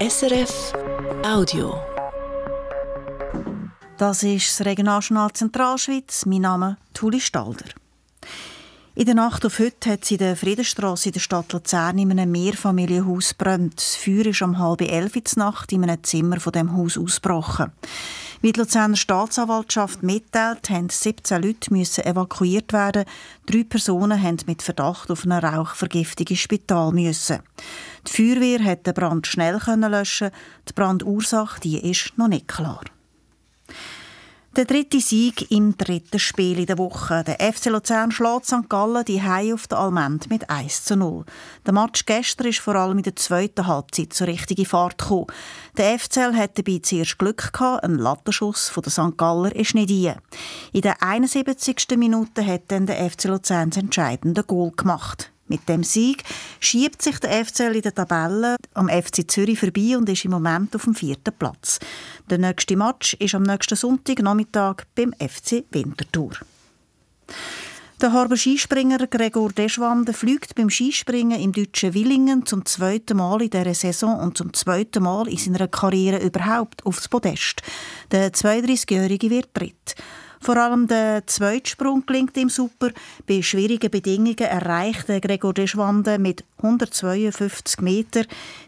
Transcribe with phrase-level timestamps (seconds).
[0.00, 0.74] SRF
[1.24, 1.74] Audio.
[3.96, 6.24] Das ist das Regionaljournal Zentralschweiz.
[6.24, 7.64] Mein Name ist Tuli Stalder.
[8.94, 12.12] In der Nacht auf heute hat sie in der Friedenstrasse in der Stadt Luzern in
[12.12, 13.78] einem Mehrfamilienhaus brennt.
[13.78, 16.96] Das Feuer ist um halb elf in der Nacht in einem Zimmer von dem Haus
[16.96, 17.72] ausgebrochen.
[18.40, 23.04] Wie die Luzerner Staatsanwaltschaft mitteilt, mussten 17 Leute müssen evakuiert werden.
[23.46, 26.92] Drei Personen mussten mit Verdacht auf eine Rauchvergiftung ins Spital.
[26.92, 27.40] Müssen.
[28.06, 30.30] Die Feuerwehr konnte den Brand schnell löschen.
[30.68, 32.84] Die Brandursache die ist noch nicht klar.
[34.58, 37.22] Der dritte Sieg im dritten Spiel in der Woche.
[37.22, 38.68] Der FC Luzern schlägt St.
[38.68, 41.24] Gallen die Hause auf der Almend mit 1 zu 0.
[41.64, 45.28] Der Match gestern ist vor allem in der zweiten Halbzeit zur richtige Fahrt gekommen.
[45.76, 49.16] Der FCL hatte dabei zuerst Glück gehabt, ein Lattenschuss von der St.
[49.16, 50.20] Galler ist nicht ein.
[50.72, 51.86] In der 71.
[51.96, 55.30] Minute hat dann der FC Luzern das entscheidende Goal gemacht.
[55.48, 56.22] Mit dem Sieg
[56.60, 60.76] schiebt sich der FCL in der Tabelle am FC Zürich vorbei und ist im Moment
[60.76, 61.78] auf dem vierten Platz.
[62.28, 66.32] Der nächste Match ist am nächsten Sonntag Nachmittag beim FC Winterthur.
[68.00, 73.50] Der Harber Skispringer Gregor Deschwande fliegt beim Skispringen im deutschen Willingen zum zweiten Mal in
[73.50, 77.60] dieser Saison und zum zweiten Mal in seiner Karriere überhaupt aufs Podest.
[78.12, 79.96] Der 32-Jährige wird dritt.
[80.40, 82.90] Vor allem der Zweitsprung gelingt ihm super.
[83.26, 88.24] Bei schwierigen Bedingungen erreicht Gregor Deschwande mit 152 Meter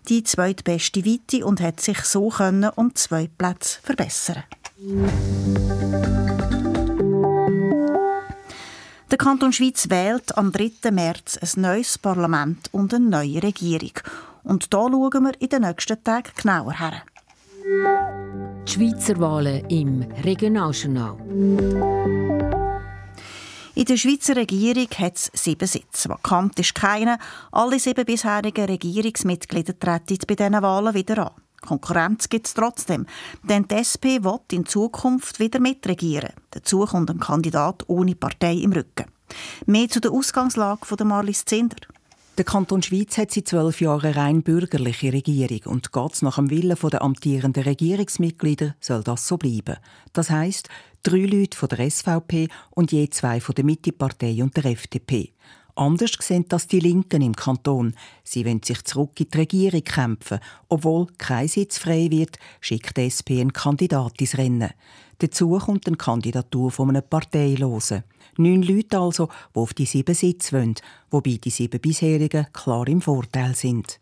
[0.08, 4.44] die zweitbeste Weite und hat sich so können um zwei Plätze verbessern.
[9.10, 10.90] Der Kanton Schweiz wählt am 3.
[10.92, 13.92] März ein neues Parlament und eine neue Regierung.
[14.44, 17.02] Und da schauen wir in den nächsten Tagen genauer her.
[18.70, 21.16] Schweizer Wahlen im Regionaljournal.
[23.74, 26.08] In der Schweizer Regierung hat es sieben Sitze.
[26.08, 27.18] Vakant ist keiner.
[27.50, 31.42] Alle sieben bisherigen Regierungsmitglieder treten bei diesen Wahlen wieder an.
[31.62, 33.06] Konkurrenz gibt es trotzdem,
[33.42, 36.30] denn die SP will in Zukunft wieder mitregieren.
[36.52, 39.06] Dazu kommt ein Kandidat ohne Partei im Rücken.
[39.66, 41.76] Mehr zu der Ausgangslage von Marlies Zinder.
[42.40, 46.74] Der Kanton Schweiz hat seit zwölf Jahren rein bürgerliche Regierung und geht nach dem Willen
[46.90, 49.76] der amtierenden Regierungsmitglieder soll das so bleiben.
[50.14, 50.70] Das heißt,
[51.02, 55.34] drei Leute von der SVP und je zwei von der Mittepartei und der FDP.
[55.74, 57.94] Anders sehen das die Linken im Kanton.
[58.24, 60.40] Sie wollen sich zurück in die Regierung kämpfen.
[60.68, 64.70] Obwohl kein Sitz frei wird, schickt die SP einen Kandidat ins Rennen.
[65.18, 68.04] Dazu kommt eine Kandidatur von einem Parteilosen.
[68.38, 70.74] Neun Leute also, die auf die sieben Sitze wollen,
[71.10, 73.99] wobei die sieben bisherigen klar im Vorteil sind.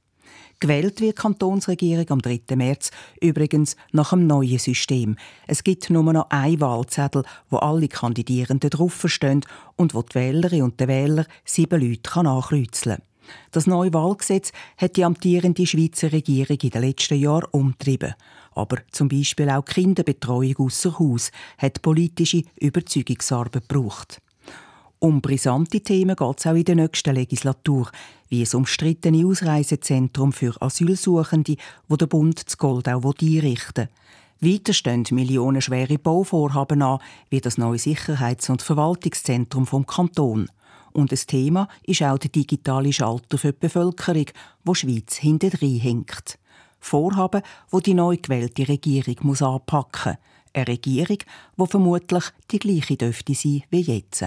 [0.61, 2.57] Gewählt wird die Kantonsregierung am 3.
[2.57, 5.15] März übrigens nach einem neuen System.
[5.47, 9.45] Es gibt nur noch einen Wahlzettel, wo alle Kandidierenden draufstehen
[9.77, 13.05] und wo die Wählerinnen und der Wähler sieben Leute ankreuzeln kann.
[13.53, 18.15] Das neue Wahlgesetz hat die amtierende Schweizer Regierung in den letzten Jahren umtrieben.
[18.53, 24.21] Aber zum Beispiel auch Kinderbetreuung außer Haus hat politische Überzeugungsarbeit gebraucht.
[25.00, 27.88] Um brisante Themen geht es auch in der nächsten Legislatur,
[28.28, 33.88] wie das umstrittene Ausreisezentrum für Asylsuchende, wo der Bund das Goldau einrichten
[34.41, 34.54] will.
[34.54, 36.98] Weiter stehen millionenschwere Bauvorhaben an,
[37.31, 40.50] wie das neue Sicherheits- und Verwaltungszentrum vom Kanton.
[40.92, 44.26] Und das Thema ist auch der digitale Schalter für die Bevölkerung,
[44.65, 46.41] wo die Schweiz hintendrein hinkt.
[46.80, 50.53] Vorhaben, wo die neu gewählte Regierung muss anpacken muss.
[50.54, 51.19] Eine Regierung,
[51.56, 54.25] die vermutlich die gleiche dürfte sein wie jetzt.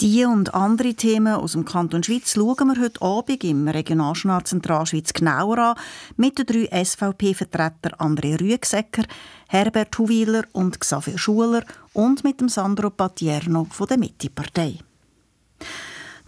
[0.00, 5.12] Diese und andere Themen aus dem Kanton Schweiz schauen wir heute Abend im Regionaljournal Zentralschweiz
[5.12, 5.76] genauer an
[6.16, 9.04] mit den drei SVP-Vertretern André Rüegsecker,
[9.48, 14.78] Herbert Huwiler und Xavier Schuler und mit dem Sandro Patierno von der Mitte-Partei.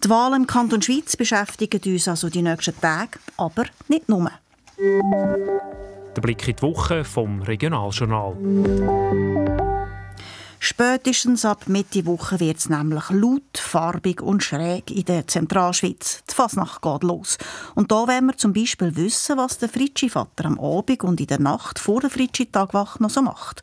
[0.04, 4.31] Die Wahlen im Kanton Schweiz beschäftigen uns also die nächsten Tage, aber nicht nur.
[4.78, 9.66] Der Blick in die Woche vom Regionaljournal.
[10.69, 16.25] Spätestens ab Mitte Woche wird es nämlich laut, farbig und schräg in der Zentralschweiz.
[16.28, 17.38] Die Fasnacht geht los.
[17.77, 21.38] Und da wollen wir zum Beispiel wissen, was der Fritschi-Vater am Abend und in der
[21.38, 23.61] Nacht vor der Fritschi-Tagwacht noch so macht.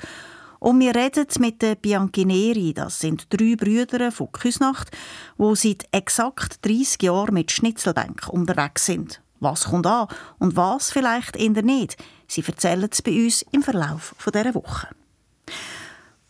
[0.59, 4.89] Und wir reden mit den Bianchineri, das sind drei Brüder von Küsnacht,
[5.37, 9.21] die seit exakt 30 Jahren mit Schnitzelbänken unterwegs sind.
[9.41, 10.07] Was kommt an
[10.39, 11.97] und was vielleicht eher nicht?
[12.29, 14.87] Sie erzählen es bei uns im Verlauf dieser Woche.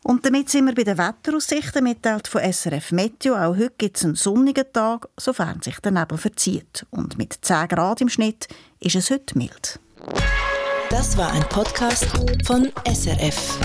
[0.03, 3.35] Und damit sind wir bei den Wetteraussichten mitteilt von SRF Meteo.
[3.35, 6.85] Auch heute gibt es einen sonnigen Tag, sofern sich der Nebel verzieht.
[6.91, 8.47] Und mit 10 Grad im Schnitt
[8.81, 9.79] ist es heute mild.
[10.89, 12.05] Das war ein Podcast
[12.45, 13.57] von SRF.